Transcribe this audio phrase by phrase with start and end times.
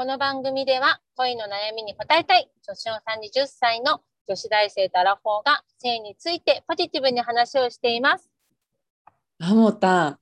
[0.00, 8.30] この番組では恋の悩みに答えたい年の差20歳の女子大生とアラフォーが性についてポジティブに話をしています。
[9.40, 10.20] あもた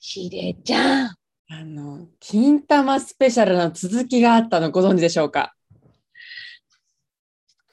[0.00, 1.06] ひでちゃん。
[1.06, 1.14] あ
[1.64, 5.54] の金玉スペシャルの続きがあったのご存知でしょうか？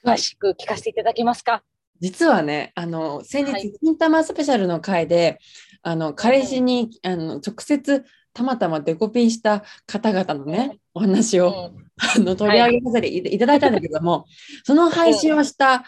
[0.06, 1.64] 詳しく聞かせていただけますか？
[2.00, 5.40] 実はねあの先はい日金玉スペシャルの回で、
[5.82, 8.04] あの彼氏にあの直接
[8.34, 11.82] たまたまデコピンした方々のねお話を、うん。
[11.98, 14.26] あの取り上げさせていいただいたんだけども、
[14.64, 15.84] その配信をした、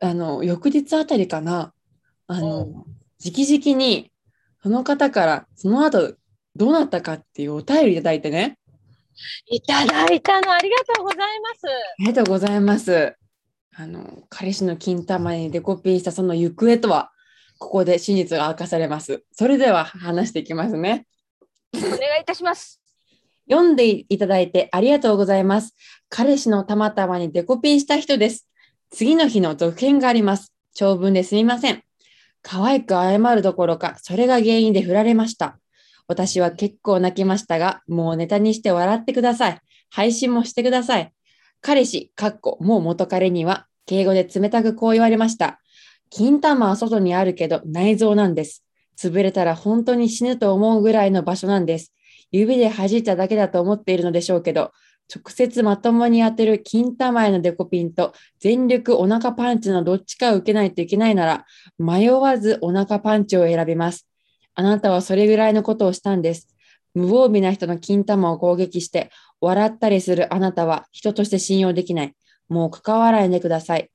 [0.00, 1.72] あの翌日あたりかな
[2.26, 2.66] あの、う
[3.24, 4.10] 直々に
[4.62, 6.14] その方からその後
[6.54, 8.58] どうなったかっていうお便りいただいてね
[9.46, 11.66] いただいたのありがとうございます。
[11.66, 11.68] あ
[12.00, 13.16] りがとうございます。
[13.78, 17.10] あの彼氏の金玉にデコピンしたその行方とは
[17.58, 19.24] ここで真実が明かされます。
[19.32, 21.06] それでは話していきますね。
[21.78, 22.80] お願いいたします。
[23.48, 25.74] 読んでいただいてありがとうございます。
[26.08, 28.48] 彼氏のたまたまにデコピンした人です。
[28.90, 30.52] 次の日の続編があります。
[30.74, 31.82] 長文ですみません。
[32.42, 35.58] 可愛く謝るどころか、それが原因で振られました。
[36.08, 39.60] 私は結構泣きましたが、もうネタにして笑ってください。
[39.90, 41.12] 配信もしてください。
[41.60, 45.60] 彼氏、かっこ、もう元彼には、敬語で冷たくこう言われました。
[46.10, 48.65] 金玉は外にあるけど内臓なんです。
[48.96, 51.92] 潰れたら本当に死ぬと思うぐらいの場所なんです。
[52.32, 54.72] 指で弾いただけだと思っているのでしょうけど、
[55.14, 61.46] 直接まともに当てる金玉へのデコピンと全力お腹パンチのどっちかを受けないといけないなら、
[61.78, 64.08] 迷わずお腹パンチを選びます。
[64.54, 66.48] あなたはそれぐらいのことをしたんです。
[66.94, 69.10] 無防備な人の金玉を攻撃して、
[69.40, 72.14] 笑ったりするあなたは人として信用できない。
[72.48, 73.90] もう関わらないでください。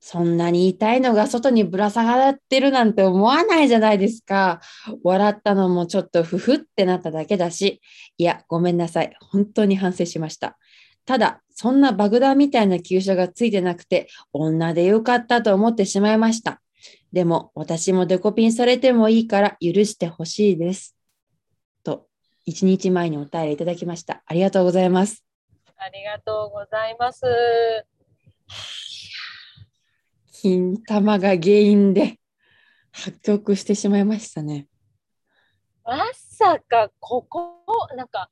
[0.00, 4.60] そんなに痛いのが外にぶら下がってるなんて思わないじゃないですか。
[5.04, 7.82] 笑ったのもちょっとふふってなっただけだし、
[8.16, 9.14] いや、ごめんなさい。
[9.20, 10.58] 本当に反省しました。
[11.04, 16.62] ただ、そんな爆弾みたいな急所がついてなくて、女でよかったと思ってしまいました。
[17.12, 20.96] でも、私もデコピンされてもいいから許してほしいです。
[21.84, 22.06] と、
[22.46, 24.22] 一日前にお便りいただきました。
[24.24, 25.24] ありがとうございます。
[25.76, 27.20] ありがとうございます。
[30.42, 32.18] 金玉が原因で
[32.92, 34.68] 破局してしまいましたね。
[35.84, 37.62] まさかここ、
[37.94, 38.30] なんか、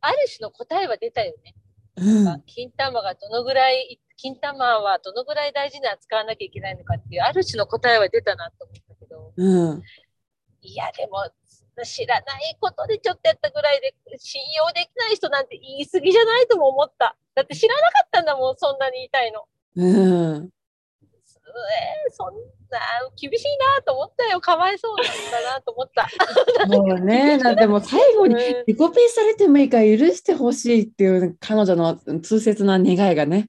[0.00, 1.56] ある種の答えは出たよね。
[1.96, 2.42] うん。
[2.46, 9.82] 金玉がどのぐらい、金玉はどのぐらい大事に扱わなきゃいけないのかっていう、ある種の答えは出たなと思ったけど、うん。
[10.62, 11.28] いや、でも、
[11.84, 17.16] 知らないことでちょっとやったぐらいで、信用できない人なんて言い過ぎじゃないとも思った。
[17.34, 19.44] だって知らなかったんだもん、そんなに痛いの。
[19.74, 20.50] うん。
[21.48, 22.34] えー、そん
[22.70, 22.78] な、
[23.20, 24.40] 厳しいなと思ったよ。
[24.40, 25.06] かわいそうなん
[25.44, 26.08] だなと思った。
[26.66, 33.48] もうね、だってもう最後にうんデコピンされてもいいから許してほしいっていう彼女の痛切な願いがね。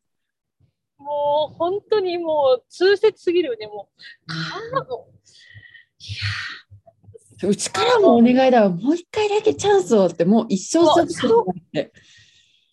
[0.98, 3.90] もう、本当にもう、痛切すぎるよね、も
[4.26, 4.28] う。
[4.28, 4.36] か
[4.86, 5.20] もう
[7.48, 8.70] うちからもお願いだわ。
[8.70, 11.30] もう一回だけチャンスをって、もう一生ずつっ
[11.74, 11.92] て。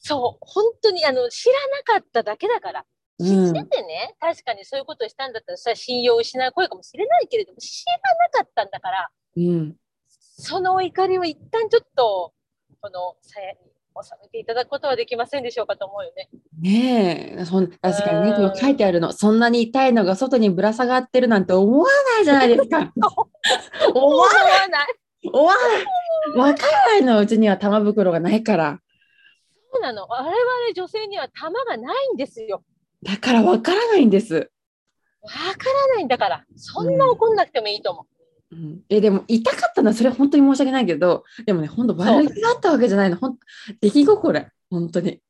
[0.00, 1.54] そう、本当にあの知ら
[1.94, 2.84] なかっただけだから。
[3.18, 7.92] 知うんっててね、確かにそういうことをしたんだったら、それは信用を失う声かもしれないけれども、知ら
[8.38, 9.76] なかったんだから、うん。
[10.08, 12.32] そのお怒りを一旦ちょっと、
[12.80, 13.58] このさやに
[14.02, 16.28] 収めていただくことはできませんでしょうかと思うよね。
[16.60, 22.92] ねえ、そん確かにね、書いてあるの、そんなに痛いのが外にぶら下がってるなんて思わないじゃないですか。
[23.94, 24.32] 思 思わわ
[24.68, 24.86] ない。
[25.32, 26.52] 思わない。
[26.52, 28.78] わからないのうちには玉袋がないから。
[29.72, 30.06] そうなの。
[30.06, 30.34] 我々
[30.74, 32.62] 女性には玉がないんですよ。
[33.02, 34.50] だからわからないんです。
[35.22, 35.38] わか
[35.90, 36.44] らないんだから。
[36.56, 38.06] そんな怒んなくてもいいと思う。
[38.52, 43.16] うん、えでも痛かったのはそれは本当に申し訳ないけどでもね本当悪気があったわけじゃないの。
[43.16, 43.38] ほん
[43.80, 45.20] 出来心本当に。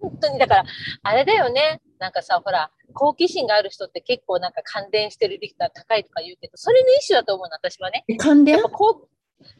[0.00, 0.64] 本当にだから
[1.02, 1.80] あれだよね。
[1.98, 8.04] なんかさほら好奇心がある人って結構なんか感電してる率が高いとか言うけどそれの一種だと思うの私はね。
[8.08, 8.54] え感電？
[8.56, 9.08] やっぱこう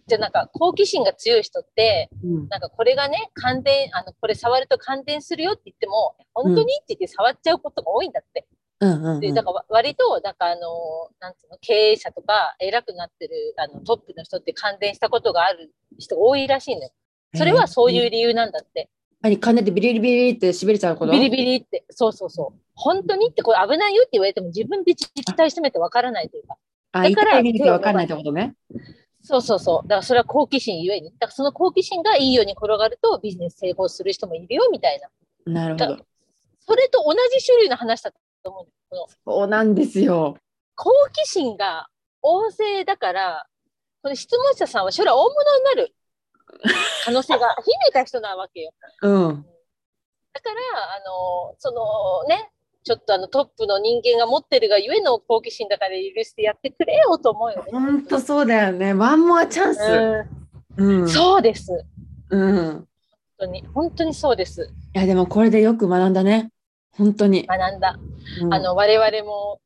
[0.06, 8.47] じゃあなんか好奇心が強い人ってうんなんかこれがね感電あのこれ触ると感電するよって言っても本当にって言って触っちゃうことが多いんだって、
[8.80, 10.60] うんうんうんでだからわ割となんかあの
[11.21, 16.91] なんつうの経営者とか偉くなってるあのトップの人って感電したことがある人が多いらしいのよ
[17.34, 18.91] それはそういう理由なんだって、
[19.22, 22.60] 何感電ってビリビリビリってしびれちゃうことビリビリって、そうそうそう。
[22.74, 26.57] 本当にってこれ危ないよって言われても自分で実態してみてわからないというか。
[26.92, 28.54] あだから痛い目見てわかんないってことね
[29.22, 29.89] そうそうそう。
[29.89, 31.10] だからそれは好奇心ゆえに。
[31.13, 35.01] だからその好奇心がいいように転がるとビジネス成功する人もいるよみたい
[35.47, 35.53] な。
[35.53, 36.04] なるほど
[36.60, 39.19] それと同じ種類の話だと思うんです。
[39.24, 40.36] このそうなんですよ
[40.74, 41.89] 好奇心が
[42.22, 43.47] 旺盛だから、
[44.03, 45.95] この質問者さんは将来大物になる。
[47.04, 48.72] 可能性が 秘めた人なわけよ。
[49.03, 49.47] うん。
[50.33, 52.53] だから、あの、そのね、
[52.84, 57.71] ちょっとあのトップの人間が持ってるがゆえの好奇心だから許してやってくれよと思うよね。
[57.71, 58.93] 本当そうだよね。
[58.93, 59.81] ワンモアチャンス。
[59.81, 60.27] う
[60.77, 61.09] うんん、。
[61.09, 61.84] そうです。
[62.31, 62.57] うん。
[62.75, 62.87] 本
[63.39, 64.73] 当に、本当にそうです。
[64.95, 66.51] いや、でもこれでよく学んだね。
[66.97, 67.47] 本当に。
[67.47, 67.99] 学んだ。
[68.43, 69.61] うんあの、我々も、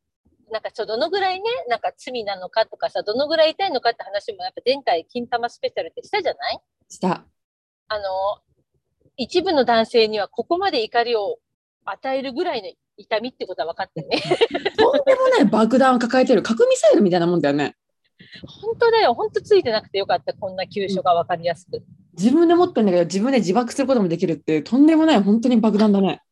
[0.51, 6.61] なんかちょ、どのぐらいね、なんか罪なのかとかさ、どのぐらい痛いのかって話も、やっぱ前回、金玉スペシャルってしたじゃない？
[6.89, 7.25] した。
[7.89, 8.03] あの、
[9.17, 11.39] 一部の男性にはここまで怒りを
[11.85, 14.23] 与えるぐらいの痛みってことは分かってるね。
[14.77, 17.77] とんでもない爆弾を抱えてる核ミサイルみたいなもんだよね。
[18.47, 19.15] 本当だよ。
[19.15, 20.33] 本当ついてなくてよかった。
[20.35, 21.83] こんな急所が分かりやすく。
[22.19, 26.23] 自分で持ってるんだけど、自分で自爆することもできるって、とんでもない本当に爆弾だね。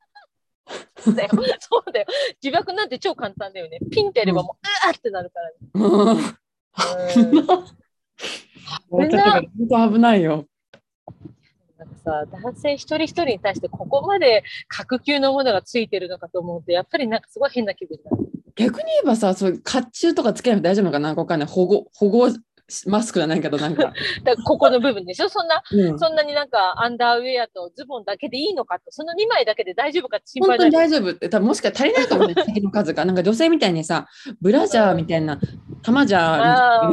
[0.99, 1.31] そうだよ。
[1.61, 2.07] そうだよ。
[2.43, 3.79] 自爆なんて超簡単だよね。
[3.91, 5.57] ピンってやればもう、うわーってなるからね。
[5.75, 6.19] うん。
[6.19, 7.85] うん
[8.91, 9.09] 本
[9.69, 10.47] 当危ないよ。
[12.05, 18.25] さ、男性一人一人に対してここまで格級のものがついてるのかと思うと、やっぱりなんかすごい変な気分になる。
[18.57, 21.15] 逆に言えばさ、そう甲冑とかつけなくて大丈夫かな？
[21.15, 21.49] わかんない。
[21.49, 22.29] 保護、保護
[22.87, 23.93] マスクじゃないけど、なんか。
[24.25, 25.29] だここの部分でしょ？
[25.29, 30.71] そんな、うん、そんなになんかアンダーウェアとズボンだけでいいのかと、その2枚だけで大丈夫か心本当に。
[30.71, 33.05] 大丈夫って、多分もしかしたら足りないかもね、 先の数が。
[33.05, 34.07] なんか女性みたいにさ、
[34.41, 35.39] ブラジャーみたいな、
[35.83, 36.91] 玉ジャー、あ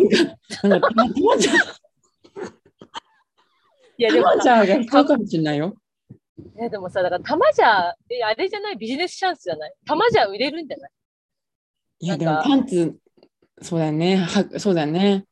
[0.64, 1.60] ーなんか玉玉ジャー、い
[4.04, 5.76] やでも玉ジさ、ャーが必要かもしれないよ。
[6.58, 8.76] いやでもさ、だから玉じゃ、えあれじゃない？
[8.78, 9.74] ビジネスチャンスじゃない？
[9.86, 10.92] 玉じゃ売れるんじゃない？
[12.00, 12.96] いや、でもパンツ、
[13.62, 14.18] そうだよね。
[14.18, 15.26] はそうだよね。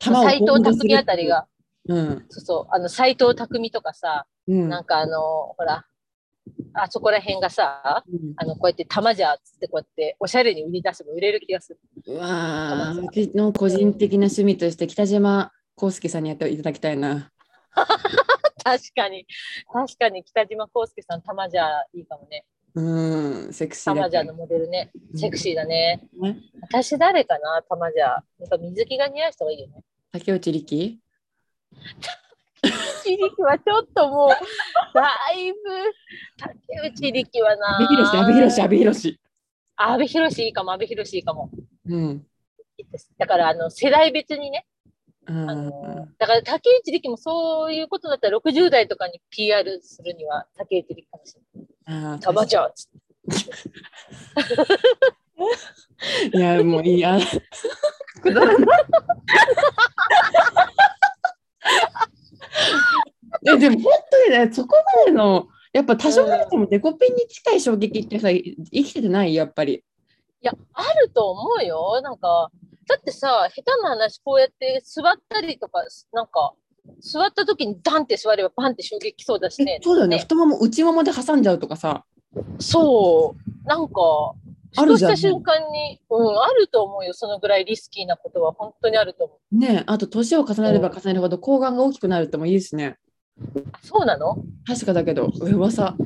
[0.00, 1.46] 玉を斎藤匠あたりが、
[1.88, 2.26] うん。
[2.28, 4.68] そうそう、あの斎藤匠とかさ、うん。
[4.68, 5.20] なんかあの、
[5.56, 5.84] ほら、
[6.72, 11.80] あそこら辺がさ、うんあの、こうやって玉じゃっつってこうやっておしゃれに売り出せば売れる気がする。
[12.06, 17.30] うわー、うちの個人的な趣味として北島康介さんにやっていただきたいな。
[18.64, 19.26] 確かに、
[19.72, 22.44] 確かに北島康介さん玉じゃいいかもね。
[22.74, 24.90] うん、セクシーだ玉じゃのモデルね。
[25.14, 26.00] セクシーだね。
[26.20, 26.36] ね。
[26.60, 27.62] 私誰かな？
[27.68, 28.04] 玉じゃ。
[28.06, 29.82] やっぱ水着が似合う人がいいよね。
[30.12, 31.00] 竹内力？
[32.62, 34.28] 一力はちょっともう、
[34.94, 35.58] だいぶ、
[36.36, 37.76] 竹内力はな。
[37.76, 39.18] 阿部寛、阿部寛、阿部寛。
[39.76, 41.50] 阿部寛いいかも、阿部寛いいかも。
[41.86, 42.26] うん。
[43.16, 44.66] だから、あの、世代別にね、
[46.18, 51.68] だから竹内力もそういうことだったら60代とかに PR するには竹内力かもしれない。
[56.32, 57.18] いや、もういいや。
[58.22, 58.80] くだらない。
[63.46, 64.76] えでも本当にね、そこ
[65.06, 68.42] までの、やっぱ多少なりともデコピンに近い衝撃ってさ、生
[68.84, 69.34] きててない？
[69.34, 69.74] やっぱり。
[69.74, 69.82] い
[70.40, 72.00] や、あると思うよ。
[72.02, 72.50] なんか、
[72.88, 76.54] だってさ、下手な話、こうやって座ったりとか、なんか、
[77.00, 79.78] 座った時にダンって座ればバンって衝撃きそうだしね。
[79.82, 82.04] そうだよね、太もも、内ももで挟んじゃうとかさ。
[82.58, 83.68] そう。
[83.68, 84.34] なんか、
[84.76, 87.12] あるした瞬間に、うん、あると思うよ。
[87.14, 89.56] そのぐらいリスキーなことは本当にあると思う。
[89.56, 92.96] ねあと年を重ねれば重ねるほど睾丸が大きくなるってもいいですね。
[93.72, 94.36] あそうなの？
[94.66, 95.96] 確かだけど、噂。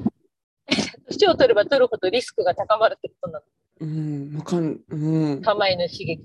[1.08, 3.44] 年を取れば取るほどリスクが高まるってことなの。
[3.82, 5.43] うん、わかん、うん。
[5.43, 6.20] 玉への刺激。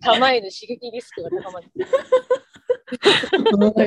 [0.00, 1.70] 玉への刺激リスクが高まる。
[3.58, 3.86] なんか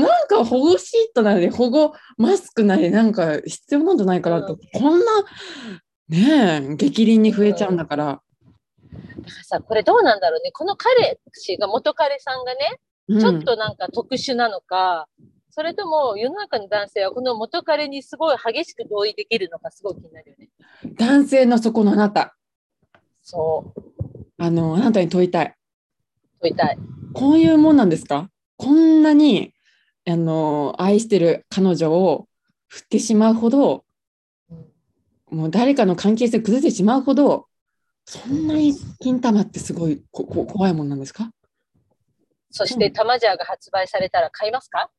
[0.00, 5.06] なんか保護シートなり保護マスクなりなんか必要なんじゃないかなと、うんこんな
[6.08, 8.20] ねえ激鱗に増えちゃうんだから、だか
[9.38, 10.50] らさ、これどうなんだろうね。
[10.52, 15.06] この彼氏が、元彼さんがね、うんちょっとなんか特殊なのか、
[15.54, 20.48] それとも世の中の男性はこの元彼にすごい激しく同意できるのかすごい気になるよね。
[20.96, 22.34] 男性の底のあなた。
[23.22, 23.82] そう、
[24.38, 25.54] あのあなたに問いたい。
[26.40, 26.78] 問いたい。
[27.12, 28.30] こういうもんなんですか？
[28.56, 29.52] こんなに
[30.08, 32.26] あの愛してる彼女を
[32.68, 33.84] 振ってしまうほど
[35.30, 35.38] うん。
[35.38, 37.46] もう誰かの関係性崩れてしまうほど
[38.06, 41.30] そんなに金玉ってすごいここ怖いもんなんですか？
[42.52, 44.90] そして、タマジャーが発売されたら買いますか？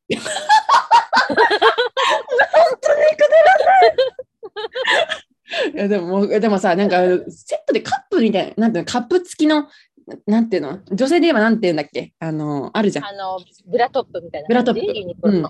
[5.74, 5.78] い。
[5.78, 6.98] やでも でもさなんか
[7.30, 8.92] セットでカップみたいななんていうの？
[8.92, 9.68] カップ付きの
[10.28, 10.80] なんていうの？
[10.92, 12.14] 女性で言えばなんて言うんだっけ？
[12.20, 13.06] あのあるじゃん。
[13.06, 15.30] あの、ブラトップみたいなブラトップ。
[15.30, 15.44] うん。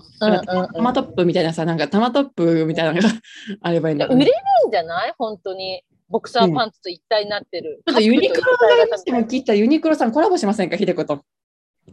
[0.74, 3.08] 玉トップみたいなさなんか玉トップみたいなのが
[3.62, 4.32] あればいいんだね売れる
[4.68, 5.14] んじゃない？
[5.18, 5.82] 本当に。
[6.10, 7.82] ボクサーパンツと一体になってる。
[7.86, 10.76] ちょっとユニクロカップと一体型がしても聞いたユニクロさんコラボしませんか？
[10.76, 11.24] ひでこと。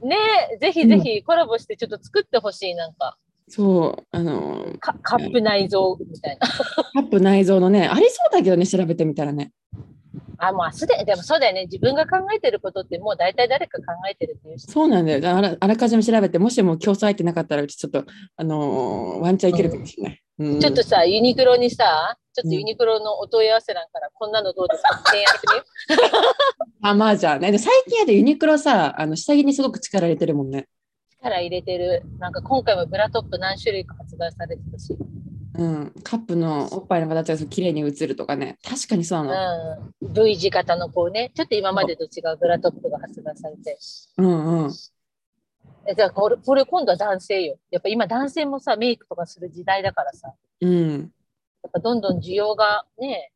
[0.01, 0.15] ね
[0.53, 2.75] え、ぜひぜひコラボしてちょっと作ってほしい。
[2.75, 3.17] なんか、
[3.47, 6.47] そうあのカカップ内臓みたいな。
[6.47, 9.51] カップ内臓のねありそうだけどね調べてみたらね。
[10.37, 11.65] あ、もう明日で、でもそうだよね。
[11.65, 14.65] 自分が考えてることってもう大体誰か考えてるっていうし。
[14.67, 15.37] そうなんだよ。
[15.37, 18.05] あらあらかじめ調べて、もしも競争相手なかったら、うちちょっと、
[18.37, 20.21] あのーワンチャンいけるかもしれない。
[20.39, 25.01] うんちょっとさ、ユニクロにさ、ちょっとユニクロのお問い合わせ欄から、こんなのどうですか？
[25.05, 25.47] 提案して
[26.81, 27.51] あ、まあじゃあね。
[27.51, 30.67] で最近やでユニクロさ、あの下着にすごく力入れてるもんね。
[31.11, 31.13] う。
[31.23, 32.03] 力入れてる。
[32.19, 34.97] なんか今回もブラトップ何種類か発売されてたし。
[35.57, 35.93] うん。
[36.03, 38.57] カップのおっぱいの形が綺麗に映るとかね。
[38.63, 39.81] 確かにそうなの。
[40.01, 40.13] うん。
[40.13, 43.77] V 字型のこうね、ちょっと今までと違うブラトップが発売されて。
[44.17, 44.71] うんうん。
[45.87, 47.57] えじゃあこれ、これ今度は男性よ。
[47.69, 51.11] やっぱ今男性もさ、メイクとかする時代だからさ、うん。
[51.63, 53.31] やっぱどんどん需要がね、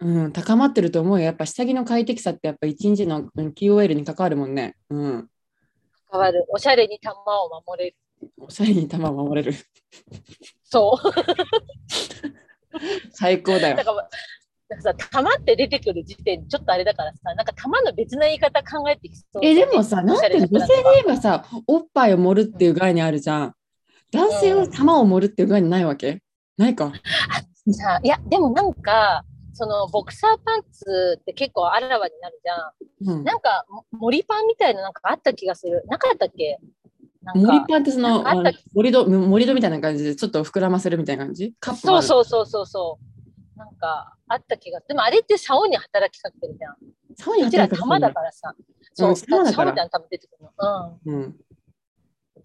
[0.00, 1.24] うん、高まってると思うよ。
[1.24, 4.76] やっぱ下着の快適さってやっぱ一日のうん QOL に関わるもんね。
[4.90, 5.28] うん。
[6.10, 6.46] 変わる。
[6.48, 7.96] おしゃれに玉を守れる。
[8.38, 9.56] おしゃれに玉を守れる。
[10.64, 11.12] そう。
[13.12, 13.84] 最高だよだ。
[13.84, 14.08] から、
[14.68, 19.44] なんかさ、玉って出てくる時点でちょっとあれだからさ、なんか玉の別な言い方考えてきそう。
[19.44, 23.54] え、でもさ、なんて女性で言えばさ、おっぱいを盛るっていう概念あるじゃん。
[24.12, 26.22] 男性は玉を盛るっていう概念ないわけ？
[26.56, 26.92] ないか。
[27.72, 33.18] さ、いや、でもなんか、そのボクサーパンツって結構あらわになるじゃん。
[33.18, 33.24] うん。
[33.24, 35.82] なんか、も森パンみたいななんかあった気がする。
[35.88, 36.58] なかったっけ？
[37.34, 41.54] 森パンってその、あのなんかあった盛り土、盛り土みたいな感じでちょっと膨らませるみたいな感じ？
[41.58, 42.02] カップそうう。
[42.02, 42.98] そうそうそうそ
[43.56, 43.58] う。
[43.58, 44.80] なんか、あった気が。
[44.80, 46.76] でもあれって竿に働きかけてるじゃん。
[47.16, 48.54] 竿にうちら働く玉だからさ。
[48.94, 51.00] そう、うん玉だから竿みたいなの多分出てくるの。
[51.04, 51.22] うん。
[51.22, 51.38] そうか、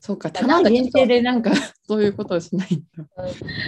[0.06, 1.52] 玉なんかちょっと限定でなんか
[1.88, 3.06] そういうことをしないんだ。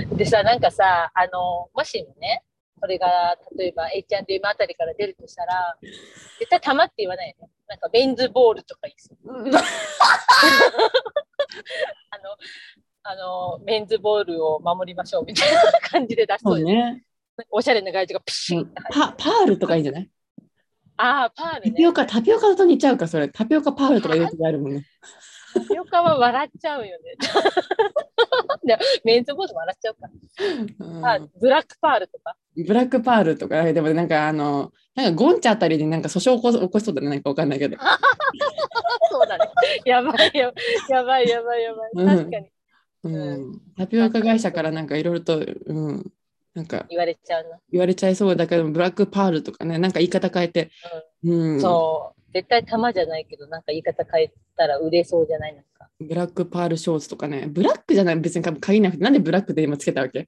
[0.10, 0.18] うん。
[0.18, 2.44] でさ、なんかさ、あの、もしもね、
[2.80, 5.77] これが例えば H&M あたりから出るとしたら、
[6.39, 7.50] 絶対玉って言わないよね。
[7.68, 9.18] なんかメンズボールとか言いそう。
[12.10, 12.36] あの、
[13.04, 16.74] あの、メンズボールを守りましょうみたいな感じで出しそそうね。
[16.96, 17.04] ね。
[17.50, 18.65] おしゃれな外地がピシッ。
[18.92, 20.10] パパールとかいいんじゃない？
[20.98, 21.94] ああ、パールねタピオ。
[21.94, 23.27] カ、タピオカと似ちゃうか、それ。
[23.30, 24.84] タピオカパールとか言う時あるもんね。
[25.56, 27.16] タピオカは笑っちゃうよね。
[28.66, 30.10] でメンズボールも笑っちゃうか。
[30.80, 32.36] うんあブラックパールとか。
[32.68, 37.78] ブラックパールとか、でもなんかあの、なんかゴンチャあたりでなんか訴訟起こす起こしそうだね、なんかわかんないけど。
[39.12, 39.46] そうだね。
[39.86, 40.54] やばいよ。
[40.90, 41.92] やばいやばいやばい。
[41.96, 42.52] うん確かに
[43.04, 46.12] うん、タピオカ会社からなんかいろいろと、うん、
[46.56, 47.60] なんか言われちゃうな。
[47.72, 50.72] 言われちゃいそうだけど、ブラックパールとかね、なんか言い方変えて、
[51.24, 52.22] うん、そう。
[52.36, 55.88] 絶対玉じゃないけど、なんか言い方変えたら売れそうじゃないなんか。
[56.01, 60.27] ブラックパールショーツとかね、ブラックじゃない、別に限らなくて、なんでブラックで今つけたわけ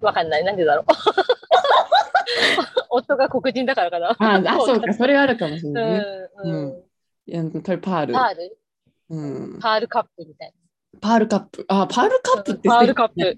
[0.00, 0.44] わかんない。
[0.44, 0.84] なんでだろう。
[2.88, 4.08] 夫が黒人だからかな。
[4.10, 4.14] あ
[4.54, 5.98] あ、 そうか、それはあるかもしれないね。
[5.98, 6.02] ん
[6.44, 6.82] うん。
[7.26, 7.52] いや、パー
[8.06, 8.56] ル、パール？
[9.10, 9.58] うん。
[9.60, 10.54] パールカップみたい
[10.98, 11.66] パールカップ。
[11.68, 12.60] あ、パールカップっな。
[12.62, 13.36] てパールカップ。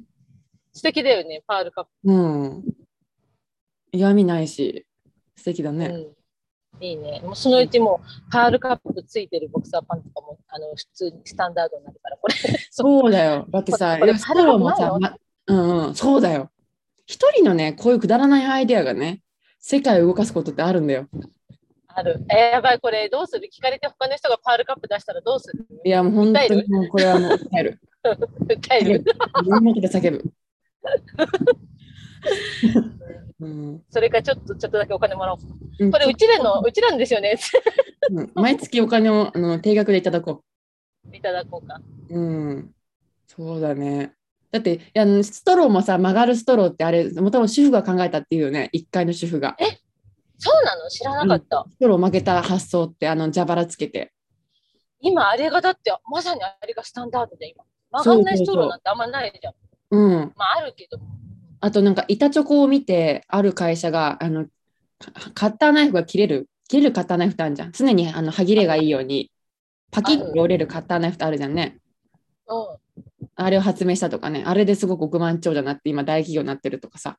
[0.72, 1.90] 素敵だよね、パールカップ。
[2.04, 2.62] うん。
[3.90, 4.86] 嫌味ないし、
[5.34, 5.86] 素敵だね。
[5.86, 6.14] うん、
[6.80, 7.20] いいね。
[7.24, 12.34] もうそのうちもうパールカップついてるボクサーパンとかもあの普通にスタンダードになるから、これ。
[12.70, 13.46] そうだよ。
[13.48, 15.16] だってさ、これいやストローもさ、ま
[15.46, 16.50] うんうん、そうだよ。
[17.06, 19.20] 一人のね、こういうくだらないアイデアがね、
[19.58, 21.08] 世界を動かすことってあるんだよ。
[21.88, 22.24] ある。
[22.30, 23.48] えーやばい、これどうする？
[23.56, 25.66] 聞かれて他の人がパールカップ出したらどうする？
[25.84, 27.80] いや、もう本当にもうこれはもう訴える。
[28.04, 29.02] 訴える。
[29.80, 30.24] で叫ぶ。
[33.40, 35.38] うんそれかちょっと、ちょっとだけお金もらおう。
[35.78, 37.38] うんこれうちらの、うちらのですよね。
[38.10, 40.42] うん毎月お金をあの定額でいただこ
[41.12, 41.80] いただこうか。
[42.10, 42.18] う。
[42.18, 42.74] うん。
[43.26, 44.14] そうだね。
[44.50, 49.56] だって、いやあのストローもさ、曲がるストローってあれ、もともと主婦が考えたっていうよね、1階の主婦が。
[50.38, 50.88] そうなの？
[50.88, 51.66] 知らなかった。
[51.70, 54.12] ストロー曲げた発想って、あの、蛇腹つけて。
[55.00, 57.64] 今、あれがだって、まさにあれがスタンダードで今。
[57.90, 59.54] 曲がんないストローなんてあんまないじゃん。
[59.90, 60.32] うん。
[60.36, 60.98] まあ、あるけど。
[61.60, 64.46] あとなんか板チョコを見てある会社があの
[65.12, 69.30] カカッターナイフが切れる切れるカッターナイフってあるじゃん常にあの歯切れがいいように
[69.90, 71.78] パキッと折れるカッターナイフってあるじゃんね
[72.48, 73.02] うん。
[73.36, 77.18] あれを発明したとかねあれですごく億万長者になって今大企業になってるとかさ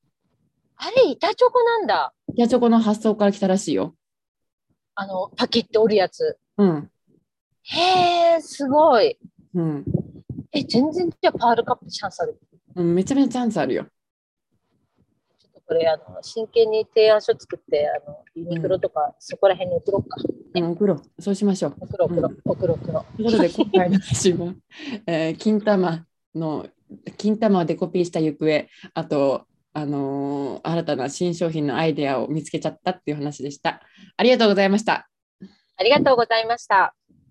[0.78, 2.14] あれ、板チョコなんだ。
[2.36, 3.96] 板チョコの発想から来たらしいよ
[4.94, 6.38] あの、パキって折るやつ。
[6.58, 6.90] うん
[7.70, 9.18] へえ、すごい。
[9.54, 9.84] うん、
[10.54, 12.40] え、全然じゃあパールカップチャンスある。
[12.76, 13.88] うん、めちゃめちゃチャンスあるよ
[15.68, 20.18] これ、あの、真剣に提案書作って、あの、ユニクロとか、そこら辺に送ろうか。
[20.22, 23.18] うん送ろうそうしましょう送ろう、送ろう、送ろう、送ろう。
[23.18, 24.54] ということで今回の話は、
[25.06, 26.66] えー、金玉の
[27.18, 33.82] 金玉をデコピーした行方あとあのー新たな新商品のアイデアを見つけちゃったっていう話でした。
[34.16, 35.08] ありがとうございました。
[35.78, 36.96] ありがとうございました。